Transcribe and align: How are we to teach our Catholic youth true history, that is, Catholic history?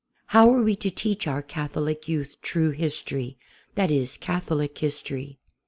How 0.29 0.49
are 0.49 0.63
we 0.63 0.75
to 0.77 0.89
teach 0.89 1.27
our 1.27 1.43
Catholic 1.43 2.07
youth 2.07 2.37
true 2.41 2.71
history, 2.71 3.37
that 3.75 3.91
is, 3.91 4.17
Catholic 4.17 4.75
history? 4.79 5.37